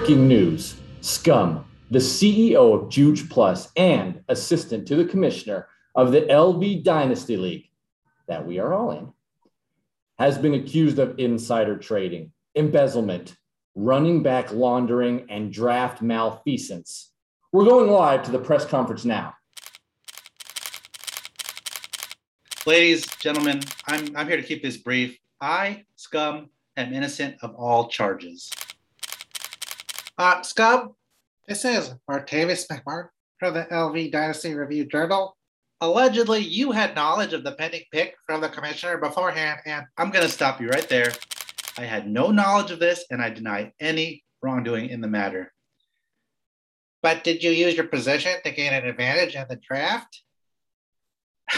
[0.00, 6.22] Breaking news Scum, the CEO of Juge Plus and assistant to the commissioner of the
[6.22, 7.68] LV Dynasty League,
[8.26, 9.12] that we are all in,
[10.18, 13.36] has been accused of insider trading, embezzlement,
[13.74, 17.12] running back laundering, and draft malfeasance.
[17.52, 19.34] We're going live to the press conference now.
[22.64, 25.18] Ladies, gentlemen, I'm, I'm here to keep this brief.
[25.42, 26.48] I, Scum,
[26.78, 28.50] am innocent of all charges.
[30.20, 30.94] Uh, Scum,
[31.48, 35.34] this is Martavis McMart from the LV Dynasty Review Journal.
[35.80, 40.22] Allegedly, you had knowledge of the pending pick from the commissioner beforehand, and I'm going
[40.22, 41.10] to stop you right there.
[41.78, 45.54] I had no knowledge of this, and I deny any wrongdoing in the matter.
[47.02, 50.22] But did you use your position to gain an advantage in the draft?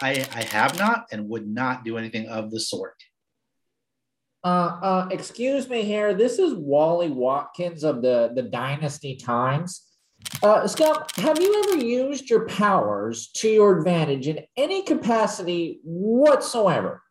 [0.00, 2.96] I, I have not and would not do anything of the sort.
[4.48, 6.14] Uh, uh, excuse me here.
[6.14, 9.82] This is Wally Watkins of the, the Dynasty Times.
[10.42, 17.02] Uh, Scott, have you ever used your powers to your advantage in any capacity whatsoever?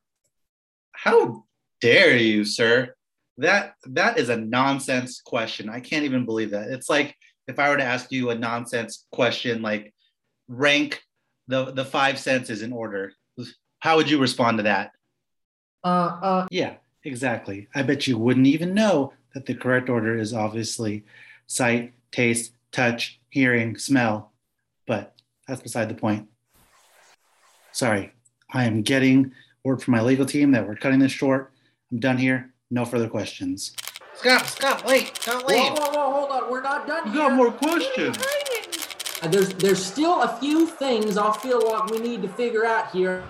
[0.93, 1.43] How
[1.79, 2.95] dare you, sir?
[3.37, 5.69] That that is a nonsense question.
[5.69, 6.71] I can't even believe that.
[6.71, 7.15] It's like
[7.47, 9.93] if I were to ask you a nonsense question like
[10.47, 11.03] rank
[11.47, 13.13] the the five senses in order.
[13.77, 14.89] How would you respond to that?
[15.83, 16.77] Uh, uh, yeah,
[17.07, 17.67] exactly.
[17.73, 21.03] I bet you wouldn't even know that the correct order is obviously
[21.47, 24.31] sight, taste, touch, hearing, smell.
[24.85, 25.15] But
[25.47, 26.27] that's beside the point.
[27.71, 28.11] Sorry,
[28.53, 29.31] I am getting
[29.63, 31.51] word from my legal team that we're cutting this short.
[31.91, 32.53] I'm done here.
[32.71, 33.75] No further questions.
[34.15, 35.57] Scott, Scott, wait, don't leave.
[35.57, 36.51] Whoa, whoa, whoa, hold on.
[36.51, 37.19] We're not done We here.
[37.21, 38.17] got more questions.
[39.21, 42.91] Uh, There's there's still a few things I feel like we need to figure out
[42.91, 43.23] here.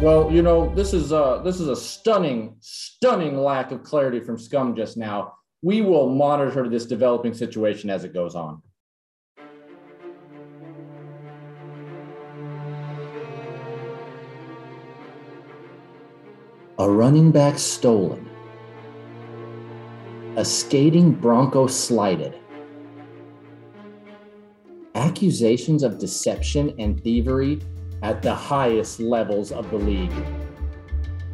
[0.00, 4.36] Well, you know, this is a this is a stunning, stunning lack of clarity from
[4.36, 5.34] Scum just now.
[5.62, 8.60] We will monitor this developing situation as it goes on.
[16.78, 18.28] A running back stolen.
[20.36, 22.36] A skating Bronco slighted.
[24.96, 27.60] Accusations of deception and thievery
[28.02, 30.12] at the highest levels of the league.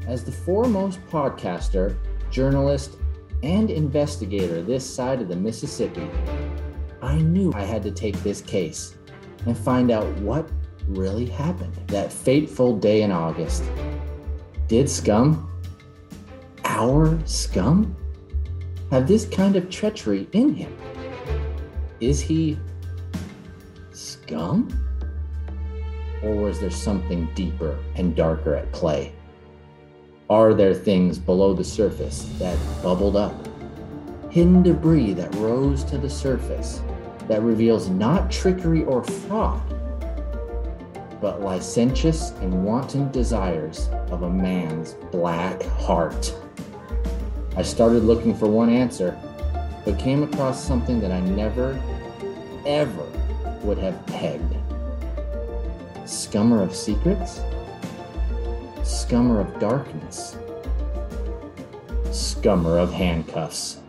[0.07, 1.97] As the foremost podcaster,
[2.31, 2.97] journalist,
[3.43, 6.09] and investigator this side of the Mississippi,
[7.03, 8.97] I knew I had to take this case
[9.47, 10.49] and find out what
[10.87, 13.65] really happened that fateful day in August.
[14.69, 15.51] Did Scum,
[16.65, 17.97] our Scum,
[18.91, 20.77] have this kind of treachery in him?
[22.01, 22.59] Is he
[23.93, 24.69] Scum?
[26.23, 29.13] Or was there something deeper and darker at play?
[30.29, 33.35] Are there things below the surface that bubbled up?
[34.31, 36.83] Hidden debris that rose to the surface
[37.27, 39.63] that reveals not trickery or fraud,
[41.21, 46.35] but licentious and wanton desires of a man's black heart.
[47.57, 49.19] I started looking for one answer,
[49.85, 51.81] but came across something that I never,
[52.67, 53.07] ever
[53.63, 54.60] would have pegged.
[56.11, 57.39] Scummer of secrets?
[58.83, 60.37] Scummer of darkness?
[62.07, 63.80] Scummer of handcuffs?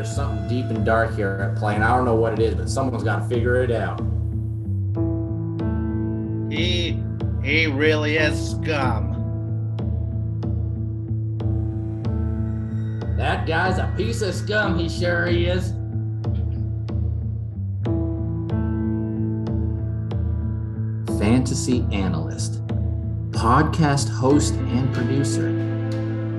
[0.00, 2.54] There's something deep and dark here at play, and I don't know what it is,
[2.54, 4.00] but someone's got to figure it out.
[6.50, 6.98] He
[7.44, 9.12] he really is scum.
[13.18, 14.78] That guy's a piece of scum.
[14.78, 15.72] He sure he is.
[21.20, 22.66] Fantasy analyst,
[23.32, 25.50] podcast host and producer,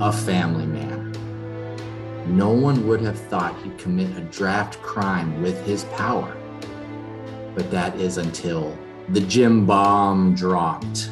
[0.02, 0.71] a family.
[2.32, 6.34] No one would have thought he'd commit a draft crime with his power.
[7.54, 8.78] But that is until
[9.10, 11.10] the gym bomb dropped.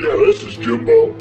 [0.00, 1.12] Yeah, this is Jimbo.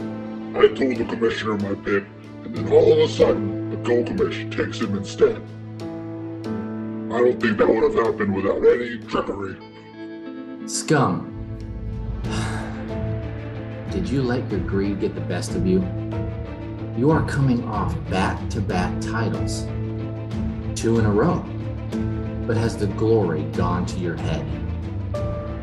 [0.60, 2.04] I told the commissioner my pick,
[2.44, 5.36] and then all of a sudden, the Gold Commission takes him instead.
[7.13, 9.56] I don't think that would have happened without any trickery.
[10.68, 11.28] Scum.
[13.92, 15.81] Did you let your greed get the best of you?
[16.98, 19.62] You are coming off back to back titles,
[20.76, 21.40] two in a row.
[22.46, 24.46] But has the glory gone to your head?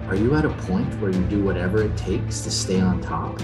[0.08, 3.38] Are you at a point where you do whatever it takes to stay on top?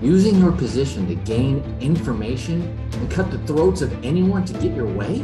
[0.00, 4.86] Using your position to gain information and cut the throats of anyone to get your
[4.86, 5.18] way?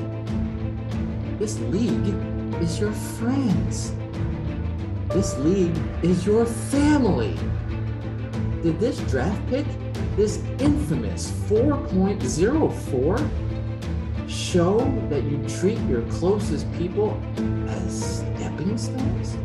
[1.38, 2.14] This league
[2.60, 3.94] is your friends.
[5.10, 7.38] This league is your family.
[8.60, 9.66] Did this draft pick,
[10.18, 14.78] this infamous 4.04, show
[15.08, 17.16] that you treat your closest people
[17.68, 19.38] as stepping stones?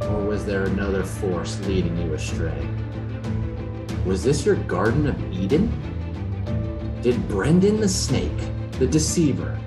[0.00, 2.66] Or was there another force leading you astray?
[4.06, 5.70] Was this your Garden of Eden?
[7.02, 8.32] Did Brendan the Snake,
[8.78, 9.60] the deceiver,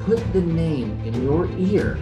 [0.00, 1.98] put the name in your ear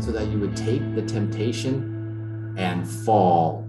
[0.00, 3.61] so that you would take the temptation and fall?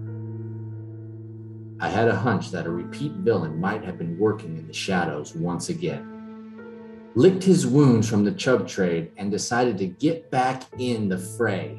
[1.84, 5.34] I had a hunch that a repeat villain might have been working in the shadows
[5.34, 7.10] once again.
[7.14, 11.78] Licked his wounds from the chub trade and decided to get back in the fray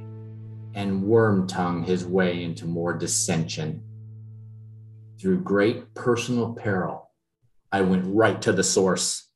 [0.76, 3.82] and worm tongue his way into more dissension.
[5.20, 7.10] Through great personal peril,
[7.72, 9.28] I went right to the source.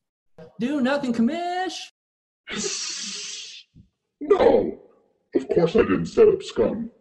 [0.59, 1.79] Do nothing, commish.
[4.21, 4.79] No,
[5.33, 6.91] of course I didn't set up scum,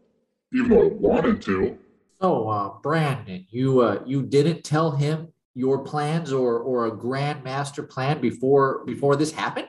[0.55, 1.79] even though I wanted to.
[2.21, 7.45] So, uh, Brandon, you uh, you didn't tell him your plans or or a grand
[7.45, 9.69] master plan before before this happened?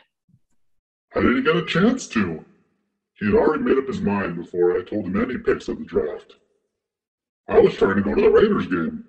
[1.15, 2.43] I didn't get a chance to.
[3.19, 5.85] He had already made up his mind before I told him any picks of the
[5.85, 6.35] draft.
[7.47, 9.05] I was trying to go to the Raiders game.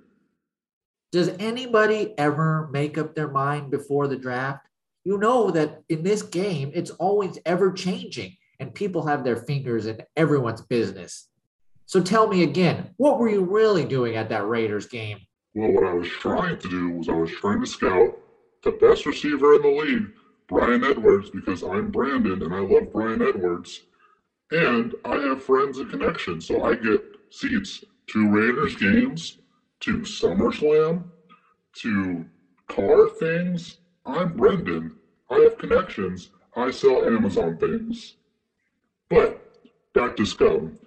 [1.13, 4.67] Does anybody ever make up their mind before the draft?
[5.05, 9.87] You know that in this game, it's always ever changing and people have their fingers
[9.87, 11.30] in everyone's business.
[11.91, 15.19] So tell me again, what were you really doing at that Raiders game?
[15.55, 18.17] Well, what I was trying to do was I was trying to scout
[18.63, 20.07] the best receiver in the league,
[20.47, 23.81] Bryan Edwards, because I'm Brandon and I love Bryan Edwards.
[24.53, 29.39] And I have friends and connections, so I get seats to Raiders games,
[29.81, 31.03] to SummerSlam,
[31.79, 32.25] to
[32.69, 33.79] car things.
[34.07, 34.95] I'm Brendan.
[35.29, 36.31] I have connections.
[36.55, 38.15] I sell Amazon things.
[39.09, 39.45] But
[39.93, 40.79] back to Scum.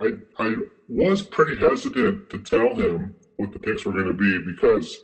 [0.00, 0.54] I I
[0.88, 4.98] was pretty hesitant to tell him what the picks were going to be because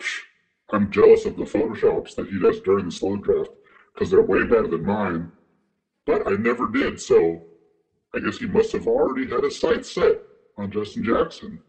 [0.00, 0.20] psh,
[0.72, 3.50] I'm jealous of the photoshops that he does during the slow draft
[3.92, 5.32] because they're way better than mine.
[6.06, 7.42] But I never did, so
[8.14, 10.20] I guess he must have already had his sights set
[10.58, 11.60] on Justin Jackson.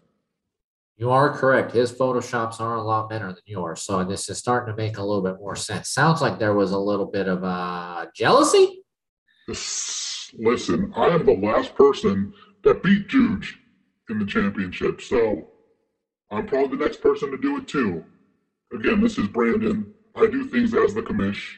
[0.97, 1.71] You are correct.
[1.71, 3.81] His photoshops are a lot better than yours.
[3.81, 5.89] So this is starting to make a little bit more sense.
[5.89, 8.83] Sounds like there was a little bit of uh, jealousy.
[9.47, 12.33] Listen, I am the last person
[12.63, 13.59] that beat Juge
[14.09, 15.47] in the championship, so
[16.31, 18.03] I'm probably the next person to do it too.
[18.73, 19.93] Again, this is Brandon.
[20.15, 21.57] I do things as the commish.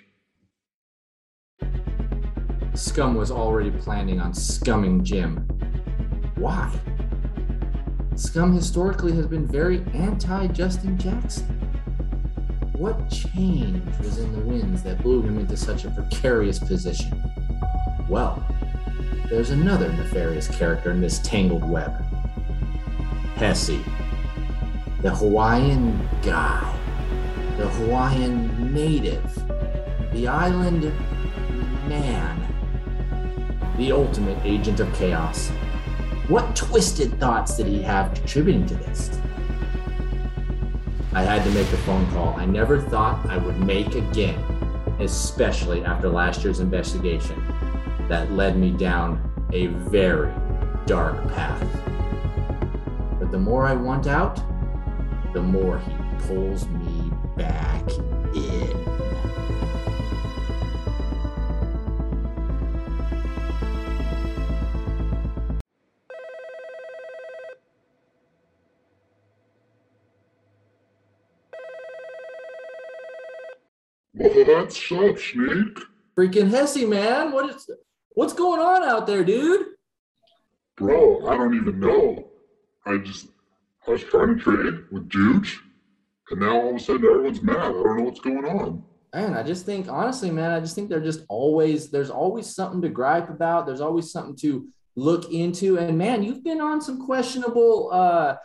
[2.74, 5.48] Scum was already planning on scumming Jim.
[6.36, 6.72] Why?
[8.16, 11.46] Scum historically has been very anti Justin Jackson.
[12.74, 17.24] What change was in the winds that blew him into such a precarious position?
[18.10, 18.46] Well,
[19.30, 21.92] there's another nefarious character in this tangled web.
[23.38, 23.80] Hesse,
[25.02, 26.74] the Hawaiian guy,
[27.58, 29.24] the Hawaiian native,
[30.14, 30.84] the island
[31.88, 32.42] man,
[33.78, 35.50] the ultimate agent of chaos.
[36.28, 39.20] What twisted thoughts did he have contributing to this?
[41.14, 42.36] I had to make a phone call.
[42.36, 44.40] I never thought I would make again,
[45.00, 47.45] especially after last year's investigation
[48.08, 50.32] that led me down a very
[50.86, 51.68] dark path.
[53.20, 54.36] But the more I want out,
[55.34, 55.92] the more he
[56.28, 57.90] pulls me back
[58.36, 58.96] in.
[74.14, 75.80] What's up, Snake?
[76.18, 77.32] Freaking Hesse, man.
[77.32, 77.70] What is
[78.16, 79.68] what's going on out there, dude?
[80.76, 82.28] Bro, I don't even know.
[82.86, 83.28] I just,
[83.88, 85.62] I was trying to trade with Juge,
[86.32, 87.58] and now all of a sudden everyone's mad.
[87.58, 88.84] I don't know what's going on.
[89.14, 92.82] Man, I just think honestly, man, I just think they're just always there's always something
[92.82, 93.66] to gripe about.
[93.66, 94.68] There's always something to
[94.98, 95.78] look into.
[95.78, 98.36] And man, you've been on some questionable uh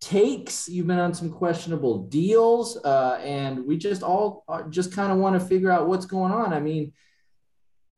[0.00, 0.68] takes.
[0.68, 5.18] You've been on some questionable deals, uh, and we just all are, just kind of
[5.18, 6.52] want to figure out what's going on.
[6.52, 6.92] I mean,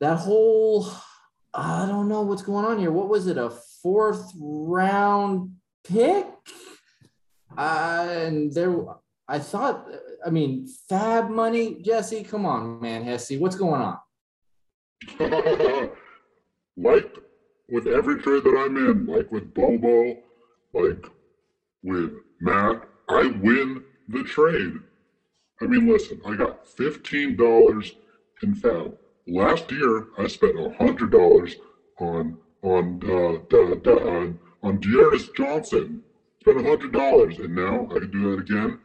[0.00, 0.86] that whole
[1.58, 2.92] I don't know what's going on here.
[2.92, 3.36] What was it?
[3.36, 3.50] A
[3.82, 6.24] fourth round pick?
[7.56, 8.76] Uh, and there,
[9.26, 9.88] I thought,
[10.24, 12.22] I mean, FAAB money, Jesse.
[12.22, 13.98] Come on, man, Hesse, what's going on?
[16.76, 17.12] like
[17.68, 20.16] with every trade that I'm in, like with Bobo,
[20.74, 21.06] like
[21.82, 24.74] with Matt, I win the trade.
[25.60, 27.94] I mean, listen, I got $15
[28.44, 28.96] in FAAB.
[29.28, 31.54] Last year, I spent $100
[32.00, 36.02] on on uh, on, on D'Ernest Johnson.
[36.40, 38.78] Spent $100, and now I can do that again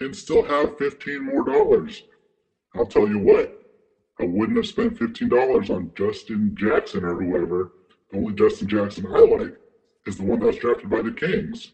[0.00, 2.02] and still have 15 more dollars.
[2.74, 3.60] I'll tell you what,
[4.20, 7.72] I wouldn't have spent $15 on Justin Jackson or whoever.
[8.10, 9.56] The only Justin Jackson I like
[10.06, 11.72] is the one that's drafted by the Kings.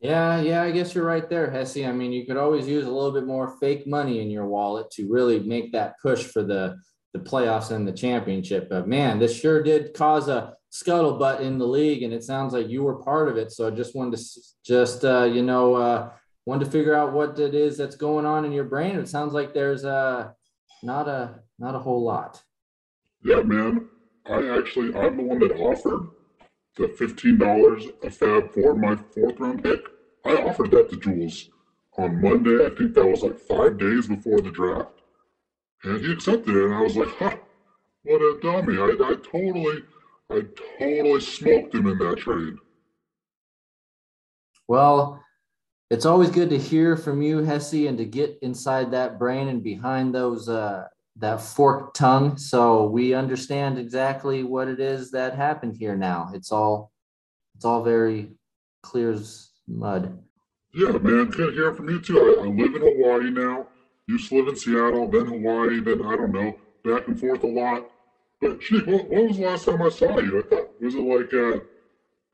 [0.00, 1.78] Yeah, yeah, I guess you're right there, Hesse.
[1.78, 4.90] I mean, you could always use a little bit more fake money in your wallet
[4.92, 6.78] to really make that push for the
[7.14, 8.68] the playoffs and the championship.
[8.68, 12.68] But man, this sure did cause a scuttlebutt in the league, and it sounds like
[12.68, 13.50] you were part of it.
[13.50, 16.10] So I just wanted to just uh, you know uh,
[16.46, 18.96] wanted to figure out what it is that's going on in your brain.
[18.96, 20.28] It sounds like there's uh,
[20.82, 22.42] not a not a whole lot.
[23.24, 23.88] Yeah, man.
[24.26, 26.08] I actually I'm the one that offered
[26.78, 29.80] the fifteen dollars a FAAB for my fourth round pick.
[30.24, 31.50] I offered that to Jules
[31.96, 32.64] on Monday.
[32.64, 35.02] I think that was like five days before the draft.
[35.84, 37.36] And he accepted it, and I was like, huh,
[38.02, 38.78] what a dummy.
[38.78, 39.82] I, I totally
[40.30, 40.42] I
[40.78, 42.54] totally smoked him in that trade.
[44.66, 45.22] Well,
[45.90, 49.62] it's always good to hear from you, Hesse, and to get inside that brain and
[49.62, 50.84] behind those uh,
[51.18, 55.96] that forked tongue, so we understand exactly what it is that happened here.
[55.96, 56.92] Now it's all
[57.56, 58.30] it's all very
[58.82, 60.18] clear as mud.
[60.74, 62.18] Yeah, man, good hear from you too.
[62.18, 63.66] I, I live in Hawaii now.
[64.06, 67.46] Used to live in Seattle, then Hawaii, then I don't know, back and forth a
[67.46, 67.90] lot.
[68.40, 70.38] But gee, what, when was the last time I saw you?
[70.38, 71.62] I thought, was it like a,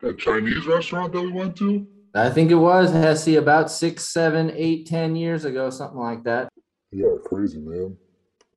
[0.00, 1.86] that Chinese restaurant that we went to?
[2.14, 6.48] I think it was Hesse about six, seven, eight, ten years ago, something like that.
[6.92, 7.96] Yeah, crazy, man.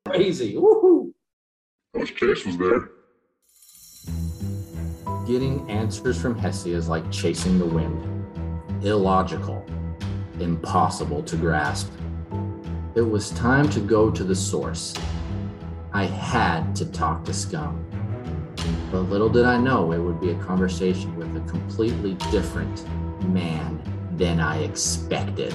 [0.09, 0.55] Crazy.
[0.55, 1.11] Woohoo.
[1.95, 2.89] I wish Chase was there.
[5.25, 8.25] Getting answers from Hesse is like chasing the wind.
[8.83, 9.65] Illogical.
[10.39, 11.91] Impossible to grasp.
[12.95, 14.93] It was time to go to the source.
[15.93, 17.83] I had to talk to Scum.
[18.91, 22.85] But little did I know it would be a conversation with a completely different
[23.29, 23.81] man
[24.13, 25.53] than I expected.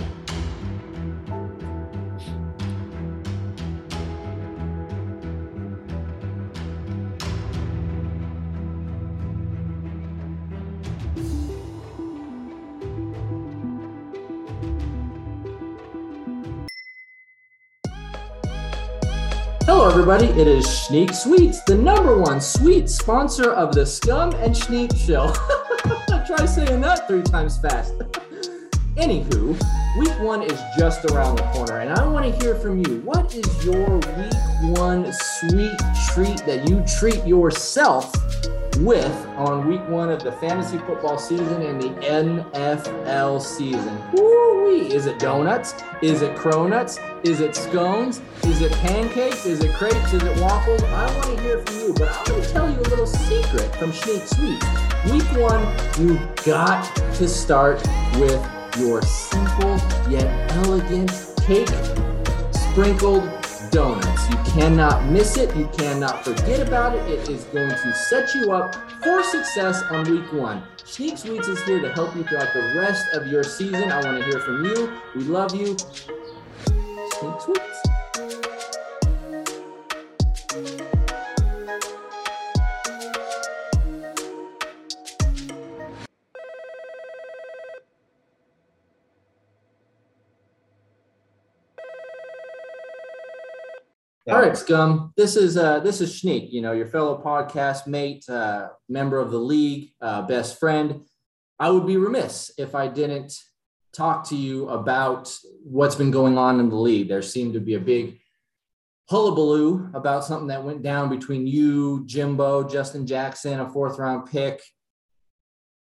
[20.03, 20.41] Everybody.
[20.41, 25.33] It is Schneek Sweets, the number one sweet sponsor of the Scum and Schneek Show.
[26.27, 27.97] Try saying that three times fast.
[28.97, 29.57] Anywho,
[29.97, 33.01] week one is just around the corner, and I want to hear from you.
[33.03, 35.79] What is your week one sweet
[36.13, 38.13] treat that you treat yourself
[38.85, 43.99] with on week one of the fantasy football season and the NFL season?
[44.13, 44.93] Woo-wee.
[44.93, 45.75] Is it donuts?
[46.03, 46.99] Is it cronuts?
[47.25, 48.21] Is it scones?
[48.45, 49.47] Is it pancakes?
[49.47, 50.13] Is it crepes?
[50.13, 50.83] Is it waffles?
[50.83, 53.75] I want to hear from you, but I'm going to tell you a little secret
[53.77, 55.13] from Schneek Sweet.
[55.13, 55.63] Week one,
[56.01, 57.83] you got to start
[58.17, 58.45] with
[58.79, 59.77] your simple
[60.09, 61.11] yet elegant
[61.47, 61.69] cake
[62.53, 63.42] sprinkled
[63.73, 64.29] donuts.
[64.29, 65.57] You cannot miss it.
[65.57, 67.09] You cannot forget about it.
[67.11, 70.63] It is going to set you up for success on week one.
[70.85, 73.91] Schneek Sweets is here to help you throughout the rest of your season.
[73.91, 75.01] I want to hear from you.
[75.17, 75.75] We love you.
[76.65, 77.92] Schneek Sweets.
[94.31, 95.13] All right, Scum.
[95.17, 96.53] This is uh, this is Schneek.
[96.53, 101.01] You know, your fellow podcast mate, uh, member of the league, uh, best friend.
[101.59, 103.33] I would be remiss if I didn't
[103.93, 107.09] talk to you about what's been going on in the league.
[107.09, 108.21] There seemed to be a big
[109.11, 114.63] hullabaloo about something that went down between you, Jimbo, Justin Jackson, a fourth round pick.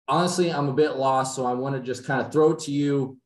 [0.07, 2.71] Honestly, I'm a bit lost, so I want to just kind of throw it to
[2.71, 3.19] you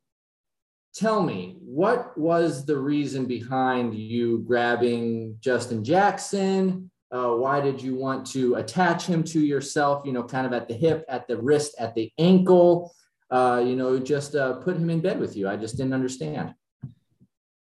[0.93, 6.89] tell me what was the reason behind you grabbing Justin Jackson?
[7.11, 10.03] Uh, why did you want to attach him to yourself?
[10.05, 12.93] You know, kind of at the hip, at the wrist, at the ankle.
[13.31, 15.47] Uh, you know, just uh, put him in bed with you.
[15.47, 16.53] I just didn't understand.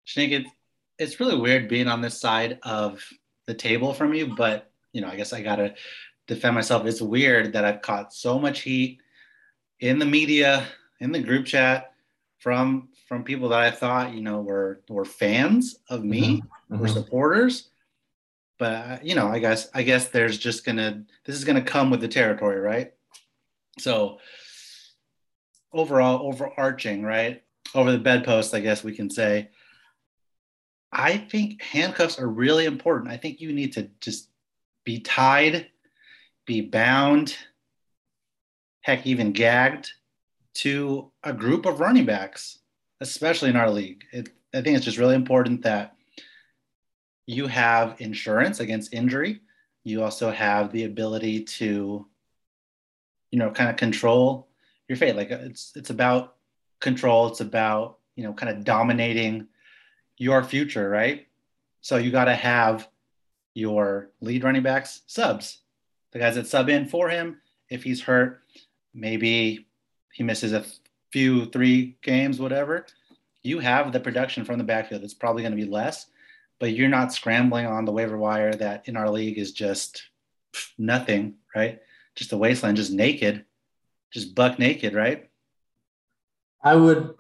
[0.08, 0.50] Schneek, it's,
[1.00, 3.04] it's really weird being on this side of
[3.48, 5.76] the table from you, but you know, I guess I gotta
[6.28, 6.86] defend myself.
[6.86, 9.02] It's weird that I've caught so much heat
[9.80, 10.66] in the media,
[11.00, 11.94] in the group chat,
[12.40, 16.42] from from people that I thought you know were were fans of me,
[16.72, 16.80] Mhm.
[16.80, 17.70] were supporters.
[18.58, 21.92] But uh, you know, I guess I guess there's just gonna this is gonna come
[21.92, 22.92] with the territory, right?
[23.78, 24.20] So
[25.72, 27.44] overall, overarching, right?
[27.76, 29.50] Over the bedpost, I guess we can say.
[30.92, 33.12] I think handcuffs are really important.
[33.12, 34.30] I think you need to just
[34.86, 35.70] be tied,
[36.48, 37.36] be bound,
[38.82, 39.92] heck, even gagged
[40.56, 42.60] to a group of running backs,
[43.04, 44.06] especially in our league.
[44.12, 45.96] It, I think it's just really important that
[47.26, 49.42] you have insurance against injury.
[49.84, 52.08] You also have the ability to,
[53.32, 54.48] you know, kind of control
[54.88, 55.16] your fate.
[55.16, 56.36] Like uh, it's it's about
[56.80, 57.28] control.
[57.28, 59.48] It's about you know, kind of dominating
[60.18, 61.28] your future, right?
[61.82, 62.88] So you got to have
[63.54, 65.60] your lead running backs subs,
[66.12, 67.42] the guys that sub in for him.
[67.70, 68.42] If he's hurt,
[68.94, 69.68] maybe
[70.14, 70.64] he misses a
[71.14, 72.88] few, three games, whatever.
[73.44, 75.04] You have the production from the backfield.
[75.04, 76.08] It's probably going to be less,
[76.60, 80.02] but you're not scrambling on the waiver wire that in our league is just
[80.80, 81.80] nothing, right?
[82.16, 83.46] Just a wasteland, just naked,
[84.12, 85.30] just buck naked, right?
[86.64, 87.14] I would.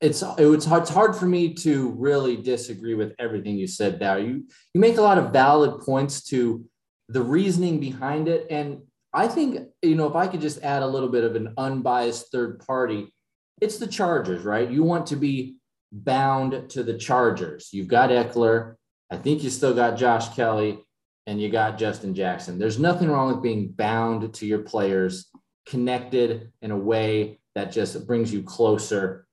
[0.00, 3.98] It's it was hard, it's hard for me to really disagree with everything you said
[3.98, 4.18] there.
[4.20, 6.64] You you make a lot of valid points to
[7.08, 10.86] the reasoning behind it, and I think you know if I could just add a
[10.86, 13.12] little bit of an unbiased third party,
[13.60, 14.70] it's the Chargers, right?
[14.70, 15.56] You want to be
[15.92, 17.70] bound to the Chargers.
[17.72, 18.76] You've got Ekeler.
[19.10, 20.78] I think you still got Josh Kelley,
[21.26, 22.58] and you got Justin Jackson.
[22.58, 25.26] There's nothing wrong with being bound to your players,
[25.66, 29.26] connected in a way that just brings you closer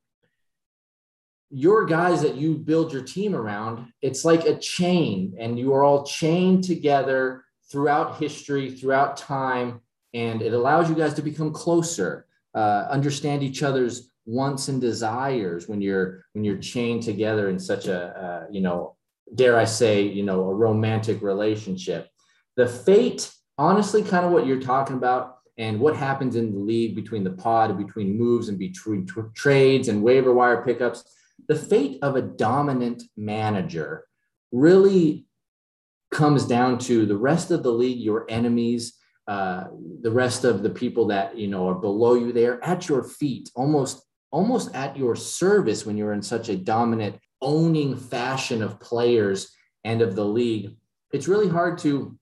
[1.50, 5.84] your guys that you build your team around, it's like a chain, and you are
[5.84, 9.82] all chained together throughout history, throughout time,
[10.13, 15.68] and it allows you guys to become closer, uh, understand each other's wants and desires
[15.68, 18.96] when you're when you're chained together in such a uh, you know,
[19.34, 22.10] dare I say, you know, a romantic relationship.
[22.56, 26.96] The fate, honestly, kind of what you're talking about, and what happens in the league
[26.96, 31.04] between the pod, between moves, and between t- trades and waiver wire pickups
[31.48, 34.06] the fate of a dominant manager
[34.52, 35.26] really
[36.12, 38.94] comes down to the rest of the league, your enemies,
[39.28, 39.66] uh,
[40.02, 42.32] the rest of the people that you know are below you.
[42.32, 46.58] They are at your feet, almost almost at your service when you're in such a
[46.58, 49.52] dominant, owning fashion of players
[49.84, 50.76] and of the league.
[51.13, 52.18] It's really hard to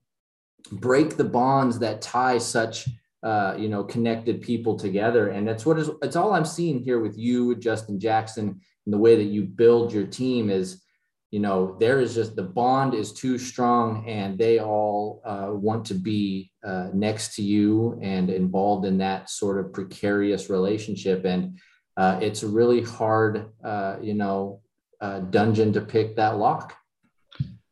[0.72, 2.88] break the bonds that tie such
[3.22, 5.90] uh, you know connected people together, and that's what is.
[6.02, 9.92] It's all I'm seeing here with you, Justin Jackson, and the way that you build
[9.92, 10.82] your team is
[11.30, 15.84] you know there is just the bond is too strong and they all uh, want
[15.86, 21.58] to be uh, next to you and involved in that sort of precarious relationship and
[21.96, 24.60] uh, it's a really hard uh, you know
[25.00, 26.76] uh, dungeon to pick that lock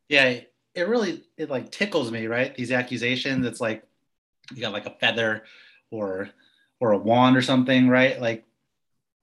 [0.09, 0.39] Yeah,
[0.75, 2.55] it really it like tickles me, right?
[2.55, 3.45] These accusations.
[3.45, 3.83] It's like
[4.53, 5.43] you got like a feather
[5.89, 6.29] or
[6.79, 8.19] or a wand or something, right?
[8.19, 8.45] Like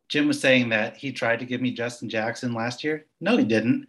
[0.08, 3.06] Jim was saying that he tried to give me Justin Jackson last year.
[3.20, 3.86] No, he didn't.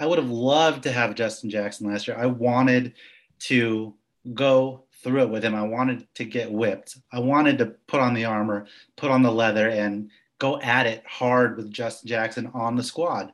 [0.00, 2.16] I would have loved to have Justin Jackson last year.
[2.18, 2.94] I wanted
[3.40, 3.94] to
[4.34, 5.54] go through it with him.
[5.54, 6.96] I wanted to get whipped.
[7.12, 10.10] I wanted to put on the armor, put on the leather, and
[10.42, 13.32] go at it hard with Justin Jackson on the squad.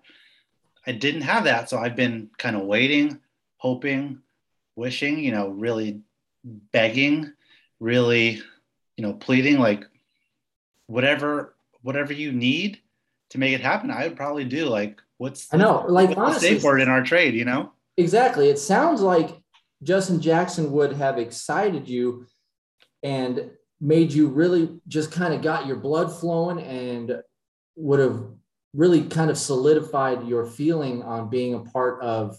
[0.87, 1.71] I didn't have that.
[1.71, 3.19] So I've been kind of waiting,
[3.57, 4.19] hoping,
[4.77, 6.03] wishing, you know, really
[6.45, 7.33] begging,
[7.81, 8.43] really,
[8.99, 9.85] you know, pleading like
[10.87, 12.79] whatever whatever you need
[13.31, 14.67] to make it happen, I would probably do.
[14.67, 17.73] Like what's I know, like what's the honestly, safe word in our trade, you know?
[17.97, 18.51] Exactly.
[18.51, 19.31] It sounds like
[19.83, 22.27] Justin Jackson would have excited you
[23.03, 27.23] and made you really just kind of got your blood flowing and
[27.77, 28.25] would have
[28.75, 32.39] really kind of solidified your feeling on being a part of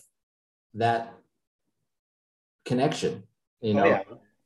[0.74, 1.14] that
[2.66, 3.24] connection.
[3.62, 4.04] You oh, know, Oh, yeah.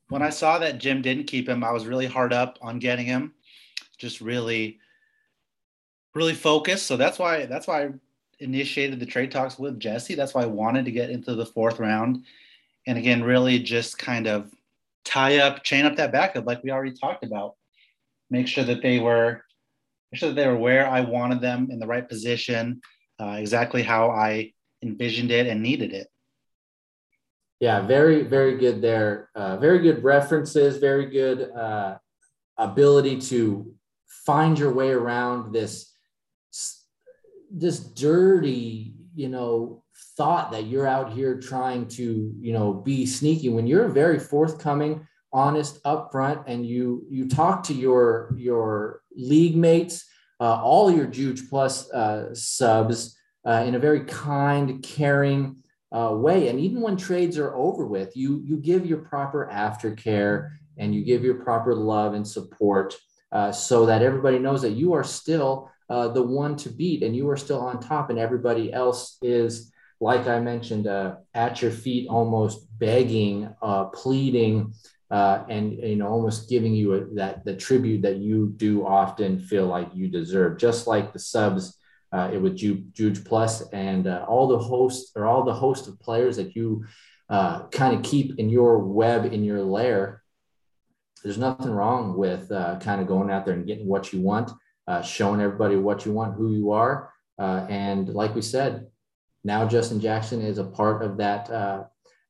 [0.09, 3.05] When I saw that Jim didn't keep him, I was really hard up on getting
[3.05, 3.33] him.
[3.97, 4.79] Just really,
[6.13, 6.85] really focused.
[6.85, 7.89] So that's why that's why I
[8.39, 10.15] initiated the trade talks with Jesse.
[10.15, 12.25] That's why I wanted to get into the fourth round.
[12.85, 14.53] And again, really just kind of
[15.05, 17.53] tie up, chain up that backup like we already talked about.
[18.29, 19.43] Make sure that they were
[20.11, 22.81] make sure that they were where I wanted them in the right position,
[23.19, 26.07] uh, exactly how I envisioned it and needed it.
[27.59, 29.29] Yeah, very, very good there.
[29.35, 31.97] Uh, very good references, very good uh,
[32.57, 33.73] ability to
[34.25, 35.91] find your way around this
[37.55, 39.82] this dirty, you know,
[40.15, 45.07] thought that you're out here trying to, you know, be sneaky when you're very forthcoming,
[45.31, 50.05] honest, upfront, and you you talk to your your league mates
[50.43, 55.55] uh, all your Juge Plus uh, subs uh, in a very kind, caring
[55.91, 56.49] uh, way.
[56.49, 61.03] And even when trades are over with, you you give your proper aftercare and you
[61.03, 62.95] give your proper love and support
[63.31, 67.15] uh, so that everybody knows that you are still uh, the one to beat and
[67.15, 69.71] you are still on top, and everybody else is.
[70.03, 73.49] Like I mentioned, at your feet, almost begging,
[73.93, 74.73] pleading,
[75.09, 79.39] uh, and you know almost giving you a, that the tribute that you do often
[79.39, 80.57] feel like you deserve.
[80.57, 81.77] Just like the subs
[82.13, 85.99] uh, it Ju- Juge Plus and uh, all the hosts or all the host of
[85.99, 86.85] players that you
[87.29, 90.21] uh, kind of keep in your web in your lair
[91.23, 94.51] there's nothing wrong with uh, kind of going out there and getting what you want
[94.87, 98.85] uh, showing everybody what you want who you are and like we said
[99.43, 101.49] now Justin Jackson is a part of that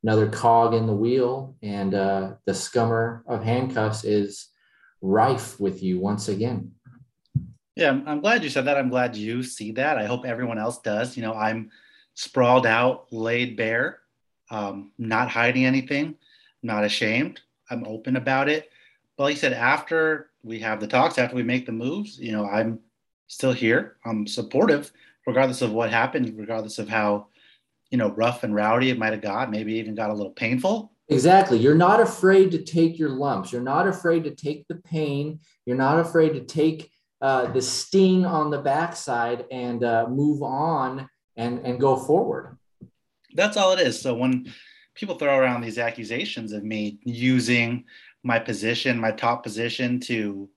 [0.03, 4.49] another cog in the wheel, and uh, the scummer of handcuffs is
[5.01, 6.71] rife with you once again.
[7.75, 8.77] Yeah, I'm glad you said that.
[8.77, 9.97] I'm glad you see that.
[9.97, 11.17] I hope everyone else does.
[11.17, 11.71] You know, I'm
[12.13, 13.99] sprawled out, laid bare,
[14.51, 16.15] um, not hiding anything,
[16.61, 17.41] not ashamed.
[17.71, 18.69] I'm open about it.
[19.17, 22.31] But like you said, after we have the talks, after we make the moves, you
[22.31, 22.79] know, I'm
[23.27, 23.97] still here.
[24.05, 24.91] I'm supportive,
[25.25, 27.27] regardless of what happened, regardless of how
[27.93, 30.91] you know, rough and rowdy it might have got, maybe even got a little painful.
[31.09, 31.59] Exactly.
[31.59, 33.51] You're not afraid to take your lumps.
[33.51, 35.39] You're not afraid to take the pain.
[35.67, 36.89] You're not afraid to take
[37.21, 42.57] uh, the sting on the backside and uh, move on and, and go forward.
[43.35, 44.01] That's all it is.
[44.01, 44.51] So when
[44.95, 47.83] people throw around these accusations of me using
[48.23, 50.49] my position, my top position to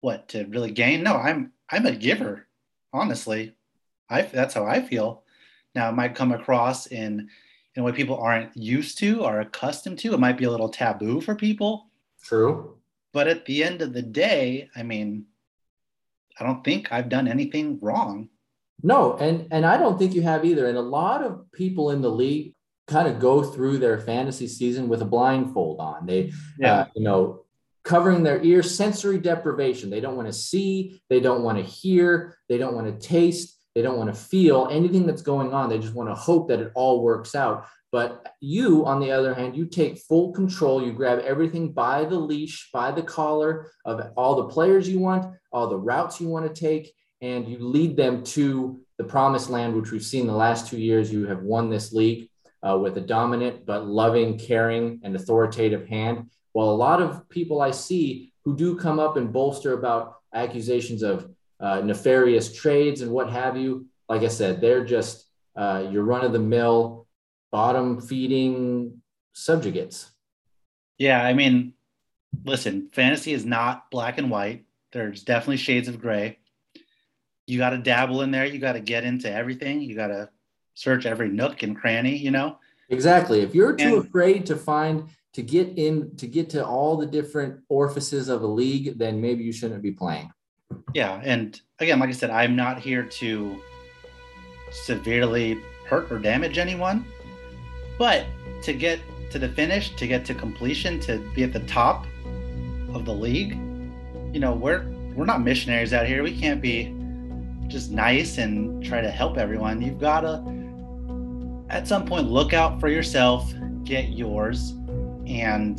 [0.00, 2.46] what to really gain, no, I'm I'm a giver.
[2.92, 3.56] Honestly,
[4.12, 5.24] I that's how I feel.
[5.74, 7.28] Now, it might come across in,
[7.74, 10.12] in a way people aren't used to or accustomed to.
[10.12, 11.88] It might be a little taboo for people.
[12.22, 12.76] True.
[13.12, 15.24] But at the end of the day, I mean,
[16.38, 18.28] I don't think I've done anything wrong.
[18.82, 20.66] No, and and I don't think you have either.
[20.66, 22.54] And a lot of people in the league
[22.88, 26.06] kind of go through their fantasy season with a blindfold on.
[26.06, 26.80] They, yeah.
[26.80, 27.44] uh, you know,
[27.84, 29.90] covering their ears, sensory deprivation.
[29.90, 33.58] They don't want to see, they don't want to hear, they don't want to taste.
[33.74, 35.68] They don't want to feel anything that's going on.
[35.68, 37.66] They just want to hope that it all works out.
[37.90, 40.82] But you, on the other hand, you take full control.
[40.82, 45.34] You grab everything by the leash, by the collar of all the players you want,
[45.52, 49.74] all the routes you want to take, and you lead them to the promised land,
[49.74, 51.12] which we've seen the last two years.
[51.12, 52.28] You have won this league
[52.66, 56.30] uh, with a dominant but loving, caring, and authoritative hand.
[56.52, 61.02] While a lot of people I see who do come up and bolster about accusations
[61.02, 61.30] of
[61.62, 63.86] uh, nefarious trades and what have you.
[64.08, 67.06] Like I said, they're just uh, your run of the mill,
[67.50, 69.00] bottom feeding
[69.32, 70.10] subjugates.
[70.98, 71.74] Yeah, I mean,
[72.44, 74.64] listen, fantasy is not black and white.
[74.92, 76.38] There's definitely shades of gray.
[77.46, 78.44] You got to dabble in there.
[78.44, 79.80] You got to get into everything.
[79.80, 80.28] You got to
[80.74, 82.58] search every nook and cranny, you know?
[82.88, 83.40] Exactly.
[83.40, 87.06] If you're too and, afraid to find, to get in, to get to all the
[87.06, 90.30] different orifices of a league, then maybe you shouldn't be playing.
[90.94, 93.62] Yeah, and again, like I said, I'm not here to
[94.70, 97.04] severely hurt or damage anyone,
[97.98, 98.26] but
[98.62, 102.06] to get to the finish, to get to completion, to be at the top
[102.94, 103.52] of the league,
[104.32, 106.22] you know, we're we're not missionaries out here.
[106.22, 106.94] We can't be
[107.68, 109.82] just nice and try to help everyone.
[109.82, 110.42] You've got to
[111.68, 113.52] at some point look out for yourself,
[113.84, 114.70] get yours,
[115.26, 115.78] and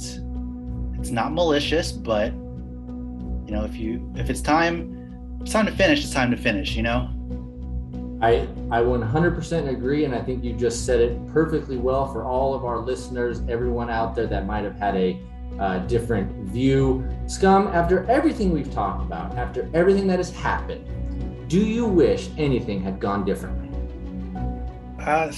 [1.00, 2.34] it's not malicious, but
[3.54, 6.04] you know, if you if it's time, it's time to finish.
[6.04, 6.76] It's time to finish.
[6.76, 7.10] You know.
[8.20, 12.56] I I 100% agree, and I think you just said it perfectly well for all
[12.56, 15.20] of our listeners, everyone out there that might have had a
[15.60, 17.08] uh, different view.
[17.28, 20.84] Scum, after everything we've talked about, after everything that has happened,
[21.48, 23.70] do you wish anything had gone differently?
[25.00, 25.32] Uh,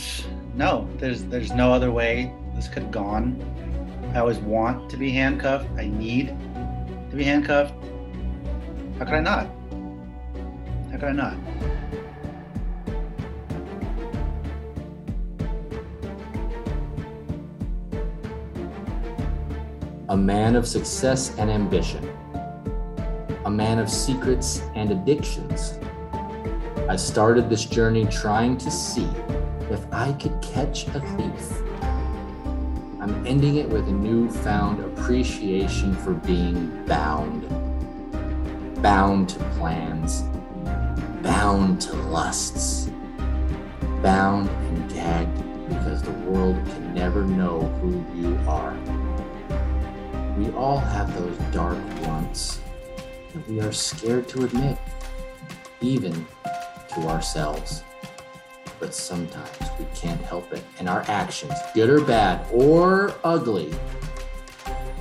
[0.56, 0.88] no.
[1.00, 3.36] There's there's no other way this could have gone.
[4.14, 5.68] I always want to be handcuffed.
[5.78, 6.28] I need
[7.10, 7.74] to be handcuffed.
[8.98, 9.48] How could I not?
[10.90, 11.36] How could I not?
[20.08, 22.10] A man of success and ambition.
[23.44, 25.78] A man of secrets and addictions.
[26.88, 29.10] I started this journey trying to see
[29.70, 31.52] if I could catch a thief.
[33.02, 37.44] I'm ending it with a newfound appreciation for being bound
[38.86, 40.22] bound to plans,
[41.24, 42.88] bound to lusts,
[44.04, 45.36] bound and gagged
[45.68, 48.78] because the world can never know who you are.
[50.38, 52.60] We all have those dark wants
[53.34, 54.78] that we are scared to admit.
[55.82, 56.14] even
[56.90, 57.84] to ourselves.
[58.80, 63.74] But sometimes we can't help it, and our actions, good or bad or ugly,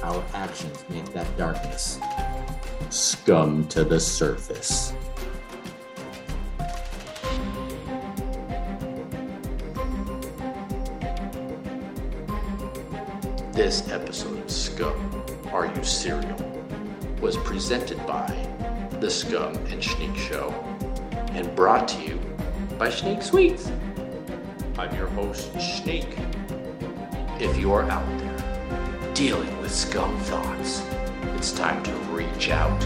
[0.02, 2.00] our actions make that darkness
[2.94, 4.92] scum to the surface.
[13.52, 16.37] This episode of Scum, Are You Cereal?
[17.20, 18.28] was presented by
[19.00, 20.50] The Scum and Schneek Show
[21.33, 22.20] and brought to you
[22.78, 23.72] by Schneek Sweets.
[24.78, 26.07] I'm your host, Schneek.
[27.40, 30.83] If you are out there dealing with scum thoughts,
[31.37, 32.80] it's time to reach out,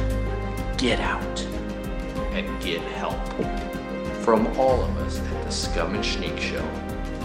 [0.77, 1.41] get out,
[2.33, 3.27] and get help.
[4.25, 6.67] From all of us at the Scum and Schneek Show,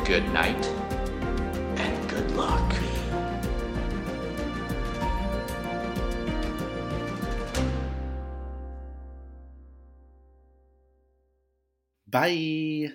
[0.06, 0.66] good night
[1.78, 2.74] and good luck.
[12.08, 12.94] Bye.